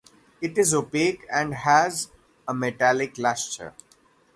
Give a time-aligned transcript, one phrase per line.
[0.41, 2.09] It is opaque and has
[2.47, 3.75] a metallic luster.